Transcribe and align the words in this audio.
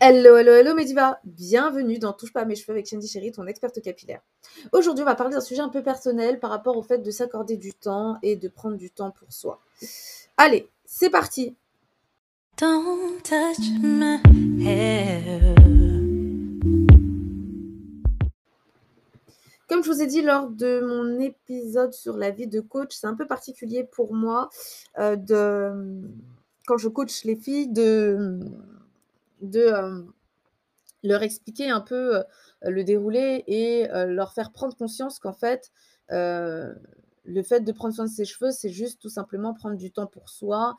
Hello, 0.00 0.36
hello, 0.36 0.52
hello 0.52 0.76
Mediva 0.76 1.18
Bienvenue 1.24 1.98
dans 1.98 2.12
Touche 2.12 2.32
pas 2.32 2.42
à 2.42 2.44
mes 2.44 2.54
cheveux 2.54 2.70
avec 2.70 2.88
Shandy 2.88 3.08
Chéri, 3.08 3.32
ton 3.32 3.48
experte 3.48 3.82
capillaire. 3.82 4.20
Aujourd'hui, 4.70 5.02
on 5.02 5.04
va 5.04 5.16
parler 5.16 5.34
d'un 5.34 5.40
sujet 5.40 5.60
un 5.60 5.70
peu 5.70 5.82
personnel 5.82 6.38
par 6.38 6.50
rapport 6.50 6.76
au 6.76 6.82
fait 6.82 6.98
de 6.98 7.10
s'accorder 7.10 7.56
du 7.56 7.74
temps 7.74 8.16
et 8.22 8.36
de 8.36 8.46
prendre 8.46 8.76
du 8.76 8.92
temps 8.92 9.10
pour 9.10 9.32
soi. 9.32 9.60
Allez, 10.36 10.68
c'est 10.84 11.10
parti 11.10 11.56
Don't 12.56 13.20
touch 13.24 13.58
my 13.82 14.20
hair. 14.64 15.56
Comme 19.68 19.82
je 19.82 19.90
vous 19.90 20.00
ai 20.00 20.06
dit 20.06 20.22
lors 20.22 20.48
de 20.48 20.80
mon 20.80 21.18
épisode 21.18 21.92
sur 21.92 22.16
la 22.16 22.30
vie 22.30 22.46
de 22.46 22.60
coach, 22.60 22.94
c'est 22.94 23.08
un 23.08 23.16
peu 23.16 23.26
particulier 23.26 23.82
pour 23.82 24.14
moi 24.14 24.48
euh, 25.00 25.16
de 25.16 26.08
quand 26.68 26.78
je 26.78 26.88
coach 26.88 27.24
les 27.24 27.34
filles 27.34 27.72
de 27.72 28.38
de 29.40 29.72
leur 31.02 31.22
expliquer 31.22 31.70
un 31.70 31.80
peu 31.80 32.22
le 32.62 32.84
déroulé 32.84 33.44
et 33.46 33.86
leur 33.88 34.32
faire 34.32 34.52
prendre 34.52 34.76
conscience 34.76 35.18
qu'en 35.18 35.32
fait, 35.32 35.70
le 36.10 37.42
fait 37.42 37.60
de 37.60 37.72
prendre 37.72 37.94
soin 37.94 38.06
de 38.06 38.10
ses 38.10 38.24
cheveux, 38.24 38.50
c'est 38.50 38.70
juste 38.70 39.02
tout 39.02 39.10
simplement 39.10 39.52
prendre 39.52 39.76
du 39.76 39.92
temps 39.92 40.06
pour 40.06 40.30
soi, 40.30 40.76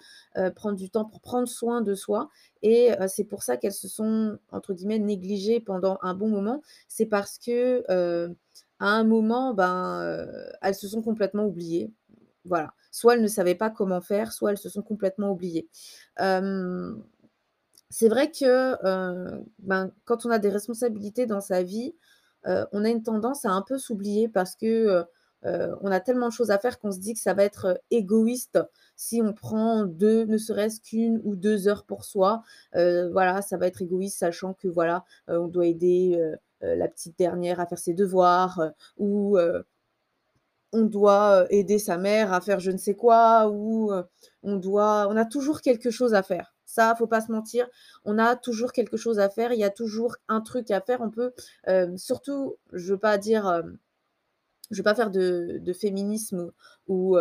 prendre 0.56 0.78
du 0.78 0.90
temps 0.90 1.06
pour 1.06 1.22
prendre 1.22 1.48
soin 1.48 1.82
de 1.82 1.94
soi. 1.94 2.30
Et 2.64 2.90
c'est 3.08 3.26
pour 3.26 3.44
ça 3.44 3.56
qu'elles 3.56 3.72
se 3.72 3.88
sont, 3.88 4.38
entre 4.52 4.74
guillemets, 4.74 5.00
négligées 5.00 5.60
pendant 5.60 6.00
un 6.02 6.16
bon 6.16 6.28
moment. 6.28 6.62
C'est 6.88 7.06
parce 7.06 7.38
que 7.38 7.84
à 8.80 8.88
un 8.88 9.04
moment, 9.04 9.54
ben, 9.54 10.26
elles 10.62 10.76
se 10.76 10.88
sont 10.88 11.02
complètement 11.02 11.46
oubliées. 11.46 11.92
Voilà. 12.46 12.74
Soit 12.92 13.16
elles 13.16 13.22
ne 13.22 13.28
savaient 13.28 13.54
pas 13.54 13.70
comment 13.70 14.02
faire, 14.02 14.32
soit 14.32 14.52
elles 14.52 14.58
se 14.58 14.70
sont 14.70 14.82
complètement 14.82 15.30
oubliées. 15.32 15.70
C'est 17.92 18.08
vrai 18.08 18.32
que, 18.32 18.76
ben, 19.60 19.92
quand 20.06 20.26
on 20.26 20.30
a 20.30 20.40
des 20.40 20.50
responsabilités 20.50 21.26
dans 21.26 21.42
sa 21.42 21.64
vie, 21.64 21.96
on 22.46 22.86
a 22.86 22.90
une 22.90 23.04
tendance 23.04 23.46
à 23.46 23.52
un 23.52 23.62
peu 23.64 23.78
s'oublier 23.78 24.28
parce 24.30 24.56
que, 24.56 25.06
on 25.44 25.92
a 25.92 26.00
tellement 26.00 26.28
de 26.28 26.34
choses 26.34 26.52
à 26.52 26.60
faire 26.60 26.80
qu'on 26.80 26.92
se 26.92 27.00
dit 27.00 27.14
que 27.14 27.20
ça 27.20 27.34
va 27.34 27.44
être, 27.44 27.82
égoïste 27.92 28.60
si 28.96 29.22
on 29.24 29.34
prend 29.34 29.86
deux, 29.86 30.26
ne 30.26 30.38
serait-ce 30.38 30.82
qu'une 30.82 31.22
ou 31.24 31.36
deux 31.36 31.68
heures 31.68 31.86
pour 31.86 32.06
soi. 32.06 32.44
voilà, 32.74 33.42
ça 33.42 33.58
va 33.58 33.68
être 33.68 33.82
égoïste 33.82 34.20
sachant 34.20 34.54
que 34.54 34.68
voilà, 34.68 35.04
on 35.28 35.48
doit 35.48 35.66
aider, 35.68 36.22
la 36.62 36.88
petite 36.88 37.18
dernière 37.18 37.60
à 37.60 37.66
faire 37.66 37.80
ses 37.80 37.94
devoirs, 37.94 38.62
ou, 38.98 39.38
on 40.72 40.84
doit, 40.84 41.46
aider 41.50 41.80
sa 41.80 41.98
mère 41.98 42.34
à 42.34 42.42
faire 42.42 42.60
je 42.60 42.70
ne 42.72 42.78
sais 42.78 42.94
quoi 42.94 43.50
ou, 43.50 43.92
on 44.44 44.56
doit 44.58 45.08
on 45.10 45.18
a 45.18 45.26
toujours 45.26 45.62
quelque 45.62 45.90
chose 45.90 46.14
à 46.14 46.22
faire. 46.24 46.54
Ça, 46.70 46.94
faut 46.96 47.08
pas 47.08 47.22
se 47.22 47.32
mentir, 47.32 47.68
on 48.06 48.20
a 48.20 48.36
toujours 48.36 48.74
quelque 48.74 48.96
chose 48.96 49.18
à 49.18 49.28
faire, 49.28 49.54
il 49.54 49.60
y 49.60 49.64
a 49.64 49.72
toujours 49.72 50.18
un 50.28 50.40
truc 50.40 50.70
à 50.70 50.82
faire. 50.82 51.02
On 51.02 51.10
peut, 51.10 51.34
surtout, 51.98 52.58
je 52.74 52.94
veux 52.94 53.00
pas 53.00 53.18
dire, 53.18 53.64
je 54.70 54.78
veux 54.78 54.84
pas 54.84 54.94
faire 54.94 55.10
de, 55.10 55.74
féminisme 55.74 56.52
ou, 56.88 57.18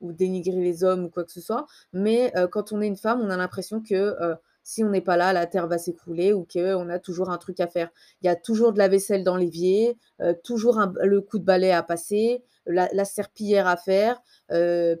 ou, 0.00 0.12
dénigrer 0.12 0.60
les 0.60 0.82
hommes 0.82 1.04
ou 1.04 1.08
quoi 1.08 1.22
que 1.22 1.30
ce 1.30 1.40
soit, 1.40 1.66
mais 1.92 2.32
quand 2.50 2.72
on 2.72 2.80
est 2.80 2.88
une 2.88 2.96
femme, 2.96 3.20
on 3.20 3.30
a 3.30 3.36
l'impression 3.36 3.80
que 3.80 4.16
si 4.64 4.82
on 4.82 4.90
n'est 4.90 5.00
pas 5.00 5.16
là, 5.16 5.32
la 5.32 5.46
terre 5.46 5.68
va 5.68 5.78
s'écrouler 5.78 6.32
ou 6.32 6.44
qu'on 6.52 6.88
a 6.88 6.98
toujours 6.98 7.30
un 7.30 7.38
truc 7.38 7.60
à 7.60 7.68
faire. 7.68 7.90
Il 8.22 8.26
y 8.26 8.28
a 8.28 8.34
toujours 8.34 8.72
de 8.72 8.78
la 8.78 8.88
vaisselle 8.88 9.22
dans 9.22 9.36
l'évier, 9.36 9.96
toujours 10.42 10.80
le 11.00 11.20
coup 11.20 11.38
de 11.38 11.44
balai 11.44 11.70
à 11.70 11.84
passer, 11.84 12.42
la, 12.66 13.04
serpillière 13.04 13.66
à 13.66 13.76
faire, 13.76 14.20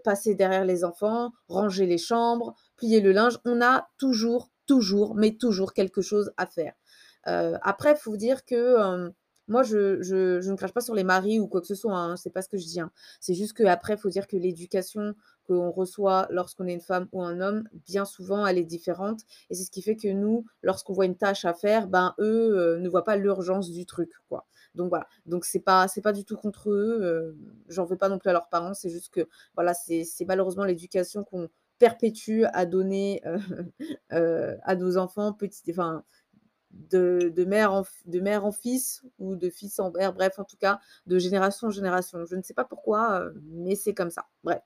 passer 0.04 0.34
derrière 0.34 0.64
les 0.64 0.84
enfants, 0.84 1.32
ranger 1.48 1.86
les 1.86 1.98
chambres, 1.98 2.54
plier 2.80 3.00
le 3.00 3.12
linge. 3.12 3.38
On 3.44 3.60
a 3.60 3.88
toujours, 3.98 4.50
toujours, 4.66 5.14
mais 5.14 5.36
toujours 5.36 5.74
quelque 5.74 6.00
chose 6.00 6.32
à 6.36 6.46
faire. 6.46 6.74
après, 7.24 7.92
il 7.92 7.98
faut 7.98 8.16
dire 8.16 8.44
que 8.44 9.12
moi, 9.50 9.64
je, 9.64 10.00
je, 10.00 10.48
ne 10.48 10.56
crache 10.56 10.72
pas 10.72 10.80
sur 10.80 10.94
les 10.94 11.02
maris 11.02 11.40
ou 11.40 11.48
quoi 11.48 11.60
que 11.60 11.66
ce 11.66 11.74
soit, 11.74 11.96
hein, 11.96 12.16
c'est 12.16 12.30
pas 12.30 12.40
ce 12.40 12.48
que 12.48 12.56
je 12.56 12.64
dis. 12.64 12.80
Hein. 12.80 12.92
C'est 13.18 13.34
juste 13.34 13.52
qu'après, 13.52 13.94
il 13.94 13.98
faut 13.98 14.08
dire 14.08 14.28
que 14.28 14.36
l'éducation 14.36 15.14
qu'on 15.44 15.72
reçoit 15.72 16.28
lorsqu'on 16.30 16.68
est 16.68 16.72
une 16.72 16.80
femme 16.80 17.08
ou 17.10 17.20
un 17.20 17.40
homme, 17.40 17.68
bien 17.84 18.04
souvent, 18.04 18.46
elle 18.46 18.58
est 18.58 18.64
différente. 18.64 19.22
Et 19.50 19.54
c'est 19.56 19.64
ce 19.64 19.72
qui 19.72 19.82
fait 19.82 19.96
que 19.96 20.06
nous, 20.06 20.46
lorsqu'on 20.62 20.92
voit 20.92 21.06
une 21.06 21.16
tâche 21.16 21.44
à 21.44 21.52
faire, 21.52 21.88
ben 21.88 22.14
eux 22.20 22.78
ne 22.78 22.88
voient 22.88 23.02
pas 23.02 23.16
l'urgence 23.16 23.70
du 23.70 23.86
truc, 23.86 24.12
quoi. 24.28 24.46
Donc 24.76 24.88
voilà. 24.88 25.08
Donc 25.26 25.44
c'est 25.44 25.58
pas 25.58 25.88
c'est 25.88 26.00
pas 26.00 26.12
du 26.12 26.24
tout 26.24 26.36
contre 26.36 26.70
eux. 26.70 27.36
J'en 27.68 27.84
veux 27.84 27.96
pas 27.96 28.08
non 28.08 28.18
plus 28.20 28.30
à 28.30 28.32
leurs 28.32 28.48
parents. 28.48 28.72
C'est 28.72 28.90
juste 28.90 29.12
que 29.12 29.28
voilà, 29.56 29.74
c'est 29.74 30.06
malheureusement 30.28 30.64
l'éducation 30.64 31.24
qu'on 31.24 31.48
perpétue 31.80 32.44
à 32.52 32.66
donner 32.66 33.22
à 34.10 34.76
nos 34.76 34.96
enfants, 34.98 35.36
enfin 35.70 36.04
de, 36.70 37.44
mère 37.44 37.72
en, 37.72 37.82
en 37.82 38.52
fils 38.52 39.02
ou 39.18 39.34
de 39.34 39.50
fils 39.50 39.80
en 39.80 39.90
mère, 39.90 40.12
bref, 40.12 40.38
en 40.38 40.44
tout 40.44 40.56
cas, 40.56 40.78
de 41.06 41.18
génération 41.18 41.68
en 41.68 41.70
génération. 41.70 42.24
Je 42.24 42.36
ne 42.36 42.42
sais 42.42 42.54
pas 42.54 42.64
pourquoi, 42.64 43.24
mais 43.42 43.74
c'est 43.74 43.94
comme 43.94 44.10
ça. 44.10 44.26
Bref. 44.44 44.62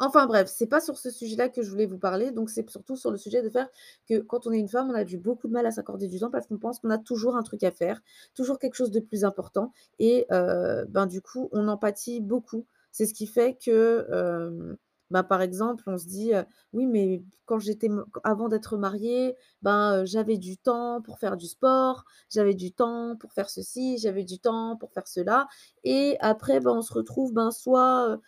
enfin 0.00 0.26
bref, 0.26 0.48
c'est 0.48 0.66
pas 0.66 0.80
sur 0.80 0.96
ce 0.96 1.10
sujet-là 1.10 1.50
que 1.50 1.62
je 1.62 1.70
voulais 1.70 1.86
vous 1.86 1.98
parler, 1.98 2.30
donc 2.30 2.50
c'est 2.50 2.68
surtout 2.70 2.96
sur 2.96 3.10
le 3.10 3.18
sujet 3.18 3.42
de 3.42 3.50
faire 3.50 3.68
que 4.08 4.18
quand 4.18 4.46
on 4.46 4.52
est 4.52 4.58
une 4.58 4.68
femme, 4.68 4.90
on 4.90 4.94
a 4.94 5.04
du 5.04 5.18
beaucoup 5.18 5.46
de 5.46 5.52
mal 5.52 5.66
à 5.66 5.70
s'accorder 5.70 6.08
du 6.08 6.18
temps 6.18 6.30
parce 6.30 6.46
qu'on 6.46 6.58
pense 6.58 6.80
qu'on 6.80 6.90
a 6.90 6.98
toujours 6.98 7.36
un 7.36 7.42
truc 7.42 7.62
à 7.64 7.70
faire, 7.70 8.00
toujours 8.34 8.58
quelque 8.58 8.74
chose 8.74 8.90
de 8.90 9.00
plus 9.00 9.24
important, 9.24 9.72
et 9.98 10.26
ben 10.30 11.06
du 11.06 11.20
coup, 11.20 11.48
on 11.52 11.68
empathie 11.68 12.20
beaucoup. 12.20 12.66
C'est 12.92 13.06
ce 13.06 13.14
qui 13.14 13.26
fait 13.26 13.56
que 13.56 14.76
bah, 15.10 15.22
par 15.22 15.40
exemple, 15.40 15.84
on 15.86 15.96
se 15.96 16.06
dit, 16.06 16.32
«Oui, 16.74 16.86
mais 16.86 17.22
quand 17.46 17.58
j'étais 17.58 17.88
avant 18.24 18.48
d'être 18.48 18.76
mariée, 18.76 19.36
ben, 19.62 20.04
j'avais 20.04 20.36
du 20.36 20.58
temps 20.58 21.00
pour 21.00 21.18
faire 21.18 21.36
du 21.38 21.46
sport, 21.46 22.04
j'avais 22.30 22.54
du 22.54 22.72
temps 22.72 23.16
pour 23.16 23.32
faire 23.32 23.48
ceci, 23.48 23.96
j'avais 23.98 24.24
du 24.24 24.38
temps 24.38 24.76
pour 24.76 24.92
faire 24.92 25.08
cela» 25.08 25.48
et 25.84 26.16
après, 26.20 26.60
ben, 26.60 26.72
on 26.72 26.82
se 26.82 26.92
retrouve, 26.92 27.32
ben, 27.32 27.50
soit, 27.50 28.18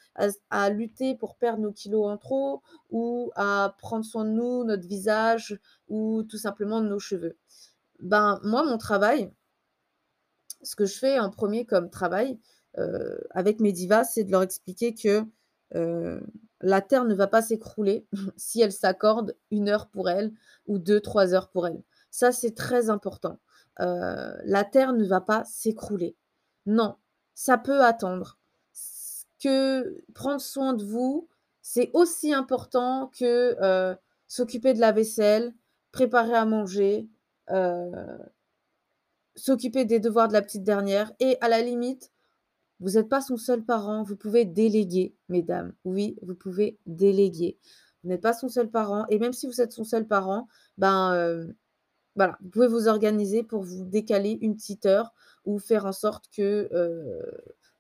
à 0.51 0.71
lutter 0.71 1.15
pour 1.17 1.37
perdre 1.37 1.63
nos 1.63 1.73
kilos 1.73 2.07
en 2.07 2.17
trop 2.17 2.63
ou 2.91 3.31
à 3.37 3.75
prendre 3.79 4.05
soin 4.05 4.25
de 4.25 4.31
nous, 4.31 4.65
notre 4.65 4.87
visage 4.87 5.59
ou 5.89 6.23
tout 6.23 6.39
simplement 6.39 6.81
de 6.81 6.89
nos 6.89 6.99
cheveux. 6.99 7.37
Ben, 8.01 8.41
moi, 8.43 8.65
mon 8.65 8.79
travail 8.79 9.31
ce 10.63 10.77
que 10.77 10.85
je 10.85 10.99
fais 10.99 11.19
en 11.19 11.31
premier 11.31 11.65
comme 11.65 11.91
travail, 11.91 12.39
avec 13.31 13.61
mes 13.61 13.73
divas, 13.73 14.05
c'est 14.05 14.25
de 14.25 14.31
leur 14.31 14.43
expliquer 14.43 14.95
que, 14.95 15.25
la 16.63 16.81
Terre 16.83 17.05
ne 17.05 17.15
va 17.15 17.27
pas 17.27 17.43
s'écrouler 17.43 18.07
si 18.37 18.61
elle 18.61 18.73
s'accorde 18.73 19.37
une 19.51 19.69
heure 19.69 19.89
pour 19.89 20.11
elle 20.11 20.33
ou 20.67 20.79
deux, 20.79 21.01
trois 21.01 21.35
heures 21.35 21.49
pour 21.49 21.67
elle. 21.67 21.83
Ça, 22.11 22.33
c'est 22.33 22.55
très 22.55 22.91
important. 22.91 23.39
Euh, 23.81 24.35
la 24.45 24.65
Terre 24.65 24.93
ne 24.93 25.05
va 25.05 25.21
pas 25.21 25.45
s'écrouler. 25.45 26.17
Non, 26.67 26.97
ça 27.35 27.57
peut 27.57 27.83
attendre. 27.83 28.39
Que 29.43 30.03
prendre 30.13 30.41
soin 30.41 30.75
de 30.75 30.85
vous, 30.85 31.29
c'est 31.63 31.91
aussi 31.95 32.35
important 32.35 33.11
que 33.19 33.57
euh, 33.63 33.95
s'occuper 34.27 34.75
de 34.75 34.81
la 34.81 34.93
vaisselle, 34.93 35.55
préparer 35.93 36.35
à 36.35 36.45
manger, 36.45 37.09
euh, 37.51 38.19
s'occuper 39.35 39.87
des 39.87 39.99
devoirs 39.99 40.29
de 40.29 40.35
la 40.35 40.43
petite 40.43 40.63
dernière 40.63 41.13
et 41.21 41.39
à 41.41 41.49
la 41.49 41.63
limite, 41.63 42.13
vous 42.81 42.93
n'êtes 42.93 43.09
pas 43.09 43.21
son 43.21 43.37
seul 43.37 43.63
parent, 43.63 44.03
vous 44.03 44.17
pouvez 44.17 44.45
déléguer, 44.45 45.15
mesdames. 45.29 45.73
Oui, 45.85 46.17
vous 46.23 46.35
pouvez 46.35 46.79
déléguer. 46.87 47.59
Vous 48.03 48.09
n'êtes 48.09 48.23
pas 48.23 48.33
son 48.33 48.49
seul 48.49 48.71
parent. 48.71 49.05
Et 49.11 49.19
même 49.19 49.35
si 49.35 49.47
vous 49.47 49.61
êtes 49.61 49.73
son 49.73 49.85
seul 49.85 50.07
parent, 50.07 50.49
ben 50.79 51.13
euh, 51.15 51.47
voilà, 52.17 52.39
vous 52.41 52.49
pouvez 52.49 52.67
vous 52.67 52.89
organiser 52.89 53.43
pour 53.43 53.63
vous 53.63 53.85
décaler 53.85 54.39
une 54.41 54.57
petite 54.57 54.87
heure 54.87 55.13
ou 55.45 55.59
faire 55.59 55.85
en 55.85 55.93
sorte 55.93 56.25
que 56.35 56.69
euh, 56.73 57.23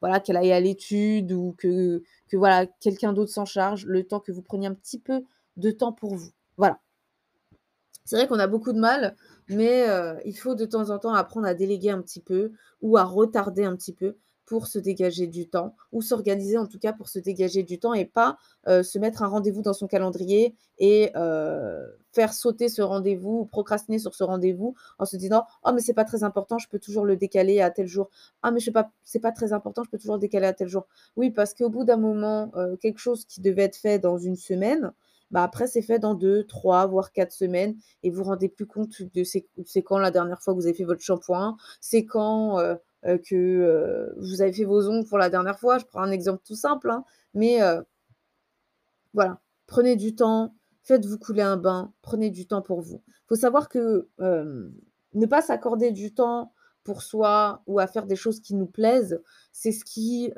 voilà, 0.00 0.20
qu'elle 0.20 0.36
aille 0.36 0.52
à 0.52 0.60
l'étude 0.60 1.32
ou 1.32 1.54
que, 1.58 2.02
que 2.28 2.36
voilà, 2.36 2.66
quelqu'un 2.66 3.12
d'autre 3.14 3.32
s'en 3.32 3.46
charge, 3.46 3.86
le 3.86 4.06
temps 4.06 4.20
que 4.20 4.32
vous 4.32 4.42
preniez 4.42 4.66
un 4.66 4.74
petit 4.74 4.98
peu 4.98 5.22
de 5.56 5.70
temps 5.70 5.92
pour 5.92 6.14
vous. 6.14 6.30
Voilà. 6.58 6.78
C'est 8.04 8.16
vrai 8.16 8.26
qu'on 8.26 8.38
a 8.38 8.46
beaucoup 8.46 8.72
de 8.72 8.80
mal, 8.80 9.16
mais 9.48 9.88
euh, 9.88 10.18
il 10.24 10.36
faut 10.36 10.54
de 10.54 10.64
temps 10.64 10.90
en 10.90 10.98
temps 10.98 11.14
apprendre 11.14 11.46
à 11.46 11.54
déléguer 11.54 11.90
un 11.90 12.02
petit 12.02 12.20
peu 12.20 12.52
ou 12.82 12.96
à 12.96 13.04
retarder 13.04 13.64
un 13.64 13.76
petit 13.76 13.94
peu 13.94 14.16
pour 14.50 14.66
se 14.66 14.80
dégager 14.80 15.28
du 15.28 15.48
temps, 15.48 15.76
ou 15.92 16.02
s'organiser 16.02 16.58
en 16.58 16.66
tout 16.66 16.80
cas 16.80 16.92
pour 16.92 17.08
se 17.08 17.20
dégager 17.20 17.62
du 17.62 17.78
temps 17.78 17.94
et 17.94 18.04
pas 18.04 18.36
se 18.66 18.98
mettre 18.98 19.22
un 19.22 19.28
rendez-vous 19.28 19.62
dans 19.62 19.72
son 19.72 19.86
calendrier 19.86 20.56
et 20.78 21.12
faire 22.10 22.32
sauter 22.32 22.68
ce 22.68 22.82
rendez-vous 22.82 23.42
ou 23.42 23.44
procrastiner 23.44 24.00
sur 24.00 24.12
ce 24.16 24.24
rendez-vous 24.24 24.74
en 24.98 25.04
se 25.04 25.16
disant 25.16 25.44
oh 25.64 25.70
mais 25.72 25.80
c'est 25.80 25.94
pas 25.94 26.04
très 26.04 26.24
important, 26.24 26.58
je 26.58 26.68
peux 26.68 26.80
toujours 26.80 27.04
le 27.04 27.16
décaler 27.16 27.60
à 27.60 27.70
tel 27.70 27.86
jour. 27.86 28.10
Ah 28.42 28.50
mais 28.50 28.58
je 28.58 28.64
sais 28.64 28.72
pas, 28.72 28.90
c'est 29.04 29.20
pas 29.20 29.30
très 29.30 29.52
important, 29.52 29.84
je 29.84 29.90
peux 29.90 29.98
toujours 29.98 30.16
le 30.16 30.20
décaler 30.20 30.48
à 30.48 30.52
tel 30.52 30.66
jour. 30.66 30.88
Oui, 31.14 31.30
parce 31.30 31.54
qu'au 31.54 31.68
bout 31.70 31.84
d'un 31.84 31.96
moment, 31.96 32.50
quelque 32.80 32.98
chose 32.98 33.24
qui 33.26 33.40
devait 33.40 33.62
être 33.62 33.76
fait 33.76 34.00
dans 34.00 34.18
une 34.18 34.34
semaine, 34.34 34.92
bah 35.30 35.44
après 35.44 35.68
c'est 35.68 35.82
fait 35.82 36.00
dans 36.00 36.14
deux, 36.14 36.42
trois, 36.44 36.86
voire 36.86 37.12
quatre 37.12 37.30
semaines 37.30 37.76
et 38.02 38.10
vous 38.10 38.16
vous 38.16 38.24
rendez 38.24 38.48
plus 38.48 38.66
compte 38.66 39.00
de 39.00 39.22
c'est 39.22 39.82
quand 39.84 39.98
la 39.98 40.10
dernière 40.10 40.42
fois 40.42 40.54
que 40.54 40.58
vous 40.58 40.66
avez 40.66 40.74
fait 40.74 40.82
votre 40.82 41.02
shampoing, 41.02 41.56
c'est 41.80 42.04
quand 42.04 42.58
euh, 42.58 42.74
que 43.02 43.34
euh, 43.34 44.12
vous 44.18 44.42
avez 44.42 44.52
fait 44.52 44.64
vos 44.64 44.88
ongles 44.88 45.06
pour 45.06 45.18
la 45.18 45.30
dernière 45.30 45.58
fois. 45.58 45.78
Je 45.78 45.84
prends 45.84 46.02
un 46.02 46.10
exemple 46.10 46.42
tout 46.44 46.54
simple, 46.54 46.90
hein, 46.90 47.04
mais 47.34 47.62
euh, 47.62 47.82
voilà, 49.14 49.40
prenez 49.66 49.96
du 49.96 50.14
temps, 50.14 50.54
faites-vous 50.82 51.18
couler 51.18 51.42
un 51.42 51.56
bain, 51.56 51.92
prenez 52.02 52.30
du 52.30 52.46
temps 52.46 52.62
pour 52.62 52.80
vous. 52.80 53.02
Il 53.06 53.28
Faut 53.28 53.36
savoir 53.36 53.68
que, 53.68 54.08
ne 54.18 55.26
pas 55.26 55.42
s'accorder 55.42 55.90
du 55.90 56.14
temps 56.14 56.52
pour 56.84 57.02
soi 57.02 57.62
ou 57.66 57.78
à 57.78 57.86
faire 57.86 58.06
des 58.06 58.16
choses 58.16 58.40
qui 58.40 58.54
nous 58.54 58.66
plaisent, 58.66 59.20
c'est 59.52 59.72
ce 59.72 59.84
qui, 59.84 60.32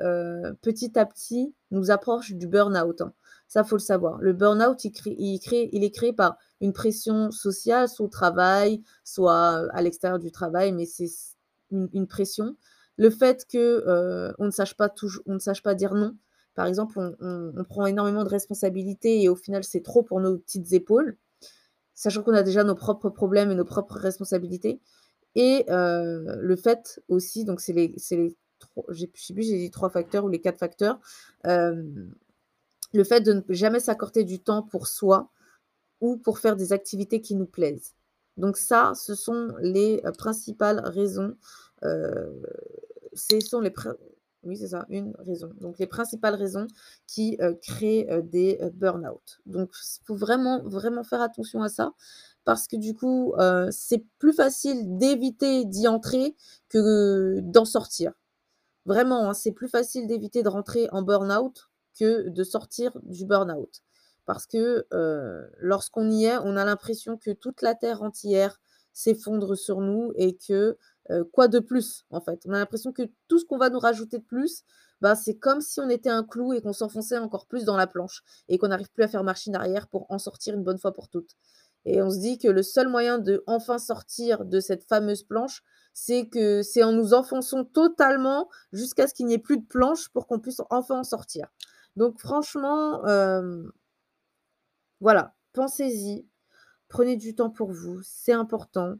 petit 0.61 0.97
à 0.97 1.05
petit, 1.05 1.53
nous 1.71 1.91
approche 1.91 2.33
du 2.33 2.47
burn-out, 2.47 3.01
hein. 3.01 3.13
Ça, 3.53 3.63
faut 3.63 3.75
le 3.75 3.81
savoir. 3.81 4.17
Le 4.19 4.33
burn-out, 4.33 4.83
il 4.83 4.91
il 5.05 5.39
il 5.73 5.83
est 5.83 5.91
créé 5.91 6.11
par 6.11 6.39
une 6.59 6.73
pression 6.73 7.29
sociale, 7.29 7.87
soit 7.87 8.07
au 8.07 8.09
travail, 8.09 8.81
soit, 9.03 9.67
à 9.73 9.81
l'extérieur 9.83 10.17
du 10.17 10.31
travail, 10.31 10.71
mais 10.71 10.87
c'est 10.87 11.05
une 11.71 12.07
pression. 12.07 12.55
Le 12.97 13.09
fait 13.09 13.45
que, 13.51 13.83
heu, 13.87 14.35
on 14.39 14.45
ne 14.45 14.51
sache 14.51 14.75
pas 14.75 14.89
touj 14.89 15.21
on 15.25 15.33
ne 15.35 15.39
sache 15.39 15.63
pas 15.63 15.75
dire 15.75 15.95
non. 15.95 16.15
Par 16.55 16.67
exemple, 16.67 16.99
on 17.21 17.63
prend 17.65 17.85
énormément 17.87 18.23
de 18.23 18.29
responsabilités 18.29 19.23
et 19.23 19.29
au 19.29 19.35
final, 19.35 19.63
c'est 19.63 19.81
trop 19.83 20.03
pour 20.03 20.19
nos 20.21 20.37
petites 20.37 20.73
épaules, 20.73 21.17
sachant 21.95 22.23
qu'on 22.23 22.33
a 22.35 22.43
déjà 22.43 22.63
nos 22.65 22.75
propres 22.75 23.09
problèmes 23.09 23.51
et 23.51 23.55
nos 23.55 23.65
propres 23.65 23.95
responsabilités 23.97 24.81
et 25.35 25.65
heu, 25.71 26.25
le 26.41 26.55
fait 26.57 27.01
aussi 27.09 27.45
donc 27.45 27.61
c'est 27.61 27.73
les 27.73 27.95
les 28.11 28.37
tro 28.59 28.85
j'ai 28.91 29.11
je 29.15 29.23
sais 29.23 29.33
plus, 29.35 29.43
j'ai 29.45 29.57
dit 29.59 29.71
3 29.71 29.89
facteurs 29.91 30.25
ou 30.25 30.29
les 30.29 30.41
4 30.41 30.59
facteurs, 30.59 30.99
hem, 31.45 32.13
le 32.93 33.03
fait 33.05 33.21
de 33.21 33.33
ne 33.33 33.41
jamais 33.49 33.79
s'accorder 33.81 34.23
du 34.25 34.39
temps 34.41 34.63
pour 34.63 34.87
soi 34.87 35.31
ou 36.01 36.17
pour 36.17 36.39
faire 36.39 36.55
des 36.57 36.73
activités 36.73 37.21
qui 37.21 37.35
nous 37.35 37.47
plaisent. 37.47 37.93
Donc 38.37 38.57
ça, 38.57 38.93
ce 38.95 39.15
sont 39.15 39.53
les, 39.61 40.01
heu, 40.05 40.11
principales 40.13 40.79
raisons, 40.85 41.35
prin 43.71 43.95
oui, 44.43 44.57
c'est 44.57 44.67
ça, 44.69 44.85
une 44.89 45.13
raison. 45.19 45.51
Donc 45.61 45.79
les 45.79 45.87
principales 45.87 46.35
raisons 46.35 46.67
qui, 47.07 47.37
heu, 47.41 47.55
créent, 47.61 48.07
des, 48.23 48.59
burn-out. 48.73 49.39
Donc 49.45 49.71
il 49.99 50.05
faut 50.05 50.15
vraiment, 50.15 50.61
vraiment 50.65 51.03
faire 51.03 51.21
attention 51.21 51.61
à 51.63 51.69
ça 51.69 51.93
parce 52.45 52.67
que 52.67 52.75
du 52.75 52.93
coup, 52.93 53.33
c'est 53.71 54.03
plus 54.19 54.33
facile 54.33 54.97
d'éviter 54.97 55.63
d'y 55.65 55.87
entrer 55.87 56.35
que 56.69 57.39
d'en 57.41 57.63
sortir. 57.65 58.11
Vraiment, 58.85 59.29
hein, 59.29 59.33
c'est 59.33 59.51
plus 59.53 59.69
facile 59.69 60.07
d'éviter 60.07 60.43
de 60.43 60.49
rentrer 60.49 60.89
en 60.91 61.01
burn-out 61.03 61.69
que 61.99 62.29
de 62.29 62.43
sortir 62.43 62.91
du 63.03 63.25
burn-out. 63.25 63.81
Parce 64.25 64.45
que, 64.47 64.85
heu, 64.93 65.49
lorsqu'on 65.59 66.09
y 66.09 66.25
est, 66.25 66.37
on 66.37 66.55
a 66.55 66.65
l'impression 66.65 67.17
que 67.17 67.31
toute 67.31 67.61
la 67.61 67.75
terre 67.75 68.01
entière 68.03 68.59
s'effondre 68.93 69.57
sur 69.57 69.81
nous 69.81 70.11
et 70.15 70.37
que, 70.37 70.77
heu, 71.11 71.23
quoi 71.25 71.47
de 71.47 71.59
plus, 71.59 72.05
en 72.09 72.21
fait? 72.21 72.41
On 72.47 72.53
a 72.53 72.59
l'impression 72.59 72.91
que 72.93 73.03
tout 73.27 73.39
ce 73.39 73.45
qu'on 73.45 73.57
va 73.57 73.69
nous 73.69 73.79
rajouter 73.79 74.19
de 74.19 74.23
plus, 74.23 74.63
bah, 75.01 75.15
c'est 75.15 75.35
comme 75.35 75.59
si 75.61 75.79
on 75.81 75.89
était 75.89 76.09
un 76.09 76.23
clou 76.23 76.53
et 76.53 76.61
qu'on 76.61 76.73
s'enfonçait 76.73 77.17
encore 77.17 77.47
plus 77.47 77.65
dans 77.65 77.75
la 77.77 77.87
planche 77.87 78.23
et 78.47 78.57
qu'on 78.57 78.69
n'arrive 78.69 78.91
plus 78.91 79.03
à 79.03 79.07
faire 79.07 79.23
machine 79.23 79.55
arrière 79.55 79.87
pour 79.87 80.05
en 80.09 80.19
sortir 80.19 80.53
une 80.55 80.63
bonne 80.63 80.77
fois 80.77 80.93
pour 80.93 81.09
toutes. 81.09 81.31
Et 81.85 82.01
on 82.01 82.09
se 82.09 82.19
dit 82.19 82.37
que 82.37 82.47
le 82.47 82.63
seul 82.63 82.87
moyen 82.87 83.19
de 83.19 83.43
enfin 83.47 83.77
sortir 83.77 84.45
de 84.45 84.59
cette 84.61 84.83
fameuse 84.85 85.23
planche, 85.23 85.63
c'est 85.93 86.27
que 86.29 86.61
c'est 86.63 86.83
en 86.83 86.93
nous 86.93 87.13
enfonçant 87.13 87.65
totalement 87.65 88.49
jusqu'à 88.71 89.07
ce 89.07 89.13
qu'il 89.13 89.25
n'y 89.25 89.33
ait 89.33 89.37
plus 89.37 89.57
de 89.57 89.65
planche 89.65 90.09
pour 90.09 90.25
qu'on 90.27 90.39
puisse 90.39 90.61
enfin 90.69 90.99
en 90.99 91.03
sortir. 91.03 91.47
Donc 91.97 92.19
franchement, 92.19 93.05
hem, 93.05 93.69
voilà, 95.03 95.35
pensez-y, 95.53 96.27
prenez 96.89 97.17
du 97.17 97.35
temps 97.35 97.51
pour 97.51 97.71
vous, 97.73 98.01
c'est 98.03 98.33
important, 98.33 98.95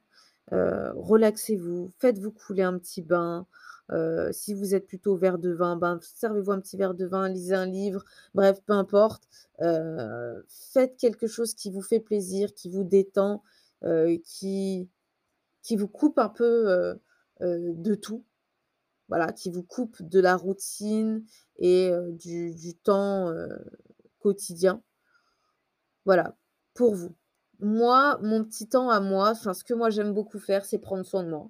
heu, 0.54 0.92
relaxez-vous, 0.96 1.92
faites-vous 2.00 2.32
couler 2.32 2.64
un 2.64 2.78
petit 2.80 3.02
bain, 3.04 3.48
heu, 3.92 4.30
si 4.34 4.54
vous 4.56 4.76
êtes 4.76 4.88
plutôt 4.88 5.18
verre 5.18 5.40
de 5.40 5.52
vin, 5.54 5.78
ben, 5.78 6.00
servez-vous 6.04 6.52
un 6.52 6.62
petit 6.62 6.78
verre 6.78 6.96
de 6.96 7.06
vin, 7.08 7.30
lisez 7.30 7.56
un 7.56 7.68
livre, 7.68 8.06
bref, 8.36 8.62
peu 8.66 8.74
importe, 8.74 9.24
heu, 9.62 10.46
faites 10.50 10.98
quelque 10.98 11.28
chose 11.28 11.56
qui 11.56 11.72
vous 11.72 11.82
fait 11.84 12.02
plaisir, 12.02 12.54
qui 12.56 12.70
vous 12.70 12.84
détend, 12.86 13.44
qui 15.64 15.76
vous 15.78 15.88
coupe 15.88 16.20
un 16.20 16.30
peu, 16.30 17.00
de 17.42 17.96
tout. 17.96 18.24
Voilà, 19.10 19.34
qui 19.34 19.52
vous 19.52 19.64
coupe 19.64 20.02
de 20.04 20.20
la 20.22 20.36
routine 20.38 21.24
et 21.60 21.92
du 22.14 22.76
temps, 22.84 23.34
quotidien. 24.20 24.82
Voilà, 26.06 26.36
pour 26.74 26.96
vous. 26.96 27.16
Moi, 27.60 28.20
mon 28.22 28.44
petit 28.44 28.68
temps 28.68 28.90
à 28.90 29.00
moi, 29.00 29.30
enfin, 29.32 29.54
ce 29.54 29.64
que 29.64 29.74
moi 29.74 29.90
j'aime 29.90 30.14
beaucoup 30.14 30.40
faire, 30.40 30.66
c'est 30.66 30.80
prendre 30.80 31.06
soin 31.06 31.24
de 31.24 31.30
moi, 31.30 31.50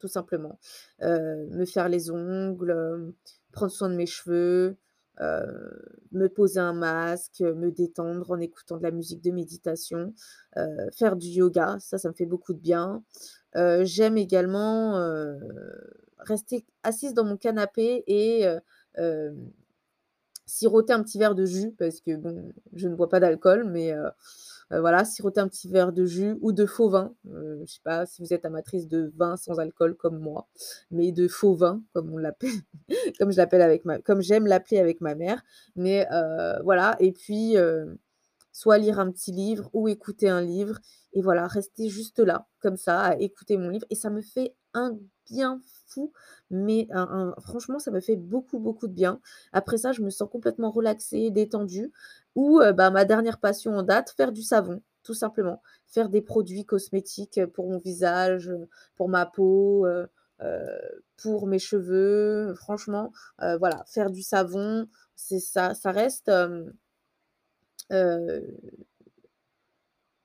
tout 0.00 0.08
simplement. 0.08 0.58
Heu, 1.02 1.48
me 1.50 1.66
faire 1.66 1.88
les 1.88 2.10
ongles, 2.10 2.70
hem, 2.72 3.14
prendre 3.52 3.72
soin 3.72 3.90
de 3.90 3.96
mes 3.96 4.06
cheveux, 4.06 4.76
heu, 5.20 5.96
me 6.12 6.28
poser 6.28 6.60
un 6.60 6.74
masque, 6.74 7.40
me 7.40 7.70
détendre 7.72 8.30
en 8.32 8.40
écoutant 8.40 8.78
de 8.78 8.82
la 8.84 8.92
musique 8.92 9.22
de 9.22 9.30
méditation, 9.32 10.14
faire 10.92 11.16
du 11.16 11.28
yoga, 11.28 11.78
ça, 11.80 11.98
ça 11.98 12.08
me 12.10 12.14
fait 12.14 12.26
beaucoup 12.26 12.54
de 12.54 12.60
bien. 12.60 13.04
J'aime 13.84 14.18
également, 14.18 14.94
rester 16.18 16.64
assise 16.84 17.14
dans 17.14 17.24
mon 17.24 17.36
canapé 17.36 18.04
et 18.06 18.46
siroter 20.52 20.92
un 20.92 21.02
petit 21.02 21.18
verre 21.18 21.34
de 21.34 21.44
jus 21.46 21.72
parce 21.78 22.00
que 22.00 22.16
bon, 22.16 22.52
je 22.74 22.88
ne 22.88 22.94
bois 22.94 23.08
pas 23.08 23.20
d'alcool, 23.20 23.64
mais 23.64 23.92
heu 23.94 24.06
heu, 24.72 24.80
voilà, 24.80 25.04
siroter 25.04 25.40
un 25.40 25.48
petit 25.48 25.68
verre 25.68 25.92
de 25.92 26.04
jus 26.06 26.36
ou 26.40 26.52
de 26.52 26.66
faux 26.66 26.88
vin. 26.90 27.14
Heu, 27.28 27.62
je 27.66 27.72
sais 27.74 27.80
pas 27.84 28.06
si 28.06 28.22
vous 28.22 28.32
êtes 28.34 28.44
amatrice 28.44 28.88
de 28.88 29.12
vin 29.16 29.36
sans 29.36 29.58
alcool 29.60 29.94
comme 29.96 30.18
moi, 30.18 30.48
mais 30.90 31.12
de 31.12 31.28
faux 31.28 31.54
vin 31.54 31.82
comme 31.94 32.12
on 32.12 32.18
l'appelle, 32.18 32.50
comme 33.18 33.32
je 33.32 33.36
l'appelle 33.38 33.62
avec 33.62 33.84
ma 33.84 33.98
comme 34.00 34.22
j'aime 34.22 34.46
l'appeler 34.46 34.78
avec 34.80 35.00
ma 35.00 35.14
mère. 35.14 35.42
Mais 35.76 36.06
heu, 36.12 36.62
voilà 36.64 36.96
et 37.00 37.12
puis, 37.12 37.56
soit 38.52 38.78
lire 38.78 38.98
un 39.00 39.10
petit 39.10 39.32
livre 39.32 39.70
ou 39.72 39.88
écouter 39.88 40.28
un 40.28 40.40
livre 40.42 40.78
et 41.14 41.22
voilà, 41.22 41.46
rester 41.46 41.88
juste 41.88 42.18
là, 42.18 42.46
comme 42.60 42.76
ça, 42.76 43.00
à 43.00 43.16
écouter 43.16 43.56
mon 43.56 43.68
livre 43.70 43.86
et 43.90 43.94
ça 43.94 44.10
me 44.10 44.20
fait 44.22 44.54
un 44.74 44.98
bien 45.30 45.60
fou, 45.86 46.12
mais 46.50 46.88
franchement, 47.40 47.78
ça 47.78 47.90
me 47.90 48.00
fait 48.00 48.16
beaucoup, 48.16 48.58
beaucoup 48.58 48.88
de 48.88 48.92
bien. 48.94 49.20
Après 49.52 49.78
ça, 49.78 49.92
je 49.92 50.02
me 50.02 50.10
sens 50.10 50.28
complètement 50.30 50.70
relaxée, 50.70 51.30
détendue 51.30 51.92
ou 52.34 52.60
bah, 52.74 52.90
ma 52.90 53.04
dernière 53.04 53.38
passion 53.38 53.76
en 53.76 53.82
date, 53.82 54.14
faire 54.16 54.32
du 54.32 54.42
savon, 54.42 54.82
tout 55.02 55.14
simplement. 55.14 55.62
Faire 55.88 56.08
des 56.08 56.22
produits 56.22 56.64
cosmétiques, 56.64 57.44
pour 57.54 57.68
mon 57.70 57.78
visage, 57.78 58.50
pour 58.96 59.08
ma 59.08 59.26
peau, 59.26 59.86
pour 61.22 61.46
mes 61.46 61.58
cheveux. 61.58 62.54
Franchement, 62.56 63.12
voilà, 63.38 63.84
faire 63.86 64.10
du 64.10 64.22
savon, 64.22 64.86
c'est 65.14 65.40
ça 65.40 65.74
ça 65.74 65.92
reste, 65.92 66.30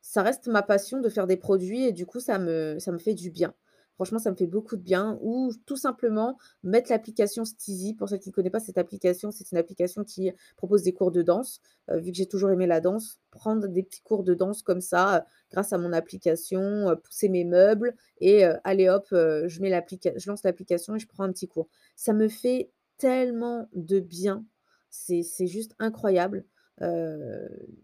ça 0.02 0.24
reste 0.24 0.48
ma 0.48 0.64
passion 0.64 1.00
de 1.02 1.10
faire 1.10 1.28
des 1.28 1.38
produits 1.38 1.84
et 1.86 1.92
du 1.92 2.06
coup, 2.06 2.20
ça 2.20 2.40
me 2.40 2.78
fait 3.00 3.14
du 3.14 3.30
bien. 3.30 3.54
Franchement, 3.98 4.20
ça 4.20 4.32
me 4.32 4.36
fait 4.36 4.48
beaucoup 4.48 4.76
de 4.78 4.82
bien 4.82 5.18
ou 5.22 5.52
tout 5.66 5.76
simplement 5.76 6.38
mettre 6.64 6.92
l'application 6.92 7.46
Steezy. 7.46 7.96
Pour 7.96 8.08
ceux 8.10 8.18
qui 8.18 8.30
ne 8.30 8.34
connaissent 8.34 8.52
pas 8.52 8.60
cette 8.60 8.78
application, 8.78 9.32
c'est 9.32 9.52
une 9.52 9.58
application 9.58 10.04
qui 10.04 10.32
propose 10.56 10.84
des 10.84 10.94
cours 10.94 11.12
de 11.12 11.24
danse. 11.24 11.62
Heu, 11.90 12.00
vu 12.00 12.12
que 12.12 12.18
j'ai 12.18 12.28
toujours 12.28 12.52
aimé 12.52 12.68
la 12.68 12.80
danse, 12.80 13.20
prendre 13.32 13.68
des 13.68 13.84
petits 13.84 14.02
cours 14.02 14.24
de 14.24 14.34
danse 14.36 14.62
comme 14.62 14.82
ça, 14.82 15.18
heu, 15.20 15.22
grâce 15.52 15.74
à 15.74 15.78
mon 15.80 15.94
application, 15.94 16.90
heu, 16.92 16.96
pousser 16.96 17.28
mes 17.30 17.44
meubles 17.44 17.96
et 18.22 18.44
allez 18.64 18.88
hop, 18.90 19.08
je 19.12 19.62
mets 19.62 19.72
je 20.16 20.30
lance 20.30 20.44
l'application 20.44 20.96
et 20.96 21.00
je 21.00 21.08
prends 21.08 21.24
un 21.24 21.32
petit 21.32 21.48
cours. 21.48 21.68
Ça 21.96 22.14
me 22.14 22.28
fait 22.28 22.72
tellement 22.98 23.68
de 23.74 24.00
bien, 24.00 24.46
c'est 24.90 25.24
juste 25.48 25.74
incroyable. 25.80 26.46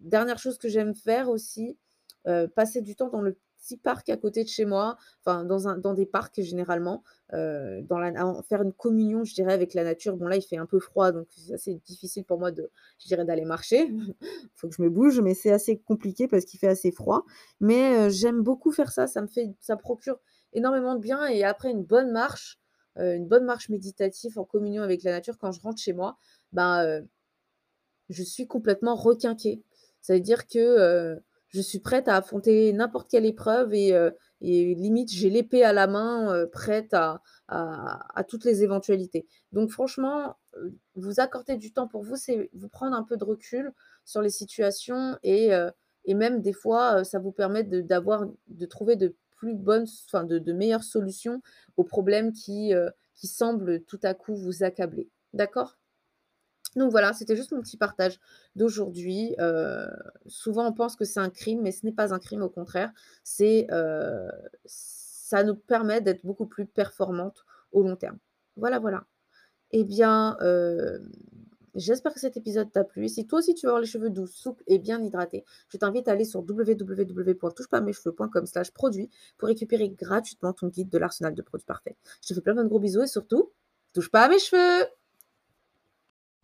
Dernière 0.02 0.40
chose 0.40 0.58
que 0.58 0.68
j'aime 0.70 0.96
faire 0.96 1.30
aussi, 1.30 1.78
passer 2.56 2.82
du 2.82 2.96
temps 2.96 3.10
dans 3.10 3.22
le 3.22 3.38
petit 3.64 3.78
parc 3.78 4.10
à 4.10 4.18
côté 4.18 4.44
de 4.44 4.50
chez 4.50 4.66
moi, 4.66 4.98
enfin 5.26 5.46
dans 5.46 5.78
dans 5.80 5.94
des 5.94 6.06
parcs 6.06 6.42
généralement, 6.42 7.04
heu, 7.34 7.82
dans 7.84 7.98
la 8.00 8.12
faire 8.50 8.62
une 8.62 8.74
communion, 8.74 9.24
je 9.24 9.34
dirais, 9.34 9.54
avec 9.54 9.74
la 9.74 9.84
nature. 9.84 10.18
Bon 10.18 10.28
là, 10.28 10.36
il 10.38 10.42
fait 10.44 10.58
un 10.58 10.66
peu 10.66 10.80
froid, 10.80 11.12
donc 11.12 11.28
c'est 11.32 11.54
assez 11.54 11.76
difficile 11.86 12.26
pour 12.26 12.40
moi 12.40 12.52
de 12.52 12.70
je 13.00 13.08
dirais 13.08 13.26
d'aller 13.26 13.46
marcher. 13.46 13.88
Il 13.90 14.14
Faut 14.56 14.68
que 14.70 14.76
je 14.76 14.82
me 14.82 14.90
bouge, 14.90 15.20
mais 15.22 15.34
c'est 15.34 15.52
assez 15.52 15.78
compliqué 15.80 16.28
parce 16.28 16.46
qu'il 16.46 16.60
fait 16.60 16.68
assez 16.68 16.92
froid. 16.92 17.26
Mais, 17.60 18.08
heu, 18.08 18.10
j'aime 18.10 18.42
beaucoup 18.42 18.72
faire 18.72 18.92
ça, 18.92 19.08
ça 19.08 19.22
me 19.22 19.28
fait 19.28 19.56
ça 19.60 19.78
procure 19.78 20.20
énormément 20.54 20.96
de 20.96 21.00
bien 21.02 21.26
et 21.28 21.44
après 21.44 21.72
une 21.72 21.84
bonne 21.84 22.12
marche, 22.12 22.60
heu, 23.00 23.16
une 23.16 23.28
bonne 23.28 23.46
marche 23.46 23.70
méditative 23.70 24.38
en 24.40 24.46
communion 24.46 24.84
avec 24.84 25.04
la 25.04 25.12
nature, 25.12 25.38
quand 25.38 25.52
je 25.52 25.62
rentre 25.62 25.80
chez 25.82 25.94
moi, 25.94 26.18
ben, 26.52 27.04
je 28.10 28.24
suis 28.24 28.48
complètement 28.48 28.96
requinquée. 28.96 29.64
Ça 30.02 30.14
veut 30.14 30.20
dire 30.20 30.48
que, 30.48 31.20
je 31.54 31.62
suis 31.62 31.80
prête 31.80 32.08
à 32.08 32.18
affronter 32.18 32.74
n'importe 32.74 33.10
quelle 33.12 33.26
épreuve 33.26 33.74
et 33.74 33.94
et 34.42 34.76
limite 34.76 35.12
j'ai 35.12 35.30
l'épée 35.30 35.64
à 35.64 35.72
la 35.74 35.88
main, 35.88 36.34
heu, 36.36 36.50
prête 36.50 36.94
à 36.94 38.24
toutes 38.28 38.46
les 38.46 38.64
éventualités. 38.64 39.28
Donc 39.52 39.70
franchement, 39.72 40.36
heu, 40.58 40.74
vous 40.96 41.20
accorder 41.20 41.58
du 41.58 41.72
temps 41.74 41.88
pour 41.88 42.04
vous, 42.04 42.16
c'est 42.18 42.50
vous 42.54 42.70
prendre 42.70 42.96
un 42.96 43.04
peu 43.04 43.18
de 43.18 43.24
recul 43.24 43.72
sur 44.06 44.22
les 44.22 44.30
situations 44.30 45.18
et 45.24 45.52
même 46.16 46.42
des 46.42 46.54
fois, 46.54 47.04
ça 47.04 47.20
vous 47.20 47.32
permet 47.32 47.64
de 47.64 47.82
d'avoir 47.82 48.26
de 48.48 48.66
trouver 48.66 48.96
de 48.96 49.16
plus 49.38 49.56
bonnes 49.56 49.86
enfin 50.08 50.24
de 50.24 50.54
meilleures 50.54 50.84
solutions 50.84 51.42
aux 51.78 51.84
problèmes 51.84 52.32
qui 52.34 52.74
semblent 53.24 53.84
tout 53.86 54.00
à 54.04 54.14
coup 54.14 54.36
vous 54.36 54.64
accabler. 54.64 55.10
D'accord? 55.34 55.78
Donc 56.76 56.92
voilà, 56.92 57.14
c'était 57.14 57.36
juste 57.36 57.52
mon 57.52 57.62
petit 57.62 57.78
partage 57.78 58.20
d'aujourd'hui. 58.56 59.36
Heu, 59.40 59.86
souvent 60.28 60.68
on 60.68 60.74
pense 60.74 60.96
que 60.96 61.06
c'est 61.06 61.20
un 61.20 61.30
crime, 61.30 61.62
mais 61.62 61.72
ce 61.72 61.86
n'est 61.86 61.92
pas 61.94 62.14
un 62.14 62.20
crime, 62.20 62.42
au 62.44 62.50
contraire. 62.50 62.92
C'est, 63.24 63.68
heu, 63.72 64.30
ça 64.66 65.44
nous 65.44 65.56
permet 65.56 66.02
d'être 66.02 66.26
beaucoup 66.26 66.46
plus 66.48 66.66
performantes 66.66 67.46
au 67.72 67.84
long 67.84 67.96
terme. 67.96 68.18
Voilà, 68.58 68.80
voilà. 68.80 69.06
Eh 69.72 69.84
bien, 69.86 70.38
hem, 70.42 71.12
j'espère 71.76 72.14
que 72.14 72.20
cet 72.22 72.38
épisode 72.38 72.72
t'a 72.72 72.84
plu. 72.86 73.10
Si 73.10 73.26
toi 73.28 73.40
aussi 73.40 73.54
tu 73.56 73.66
veux 73.66 73.70
avoir 73.72 73.82
les 73.82 73.88
cheveux 73.88 74.10
doux, 74.12 74.28
souples 74.28 74.64
et 74.68 74.80
bien 74.80 75.02
hydratés, 75.04 75.44
je 75.70 75.78
t'invite 75.78 76.08
à 76.08 76.12
aller 76.14 76.24
sur 76.26 76.40
www.touchepasamescheveux.com/produits 76.42 79.10
pour 79.38 79.48
récupérer 79.50 79.90
gratuitement 79.90 80.54
ton 80.54 80.68
guide 80.70 80.90
de 80.90 80.98
l'arsenal 81.00 81.34
de 81.36 81.42
produits 81.44 81.66
parfaits. 81.66 81.96
Je 82.24 82.30
te 82.30 82.34
fais 82.36 82.42
plein 82.42 82.56
de 82.56 82.64
gros 82.70 82.80
bisous 82.80 83.04
et 83.04 83.08
surtout, 83.08 83.52
touche 83.94 84.10
pas 84.12 84.24
à 84.26 84.30
mes 84.30 84.40
cheveux! 84.40 84.88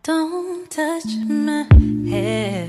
Don't 0.09 0.67
touch 0.71 1.05
my 1.27 1.67
hair 2.09 2.67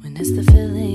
when 0.00 0.16
it's 0.16 0.30
the 0.30 0.44
feeling. 0.44 0.87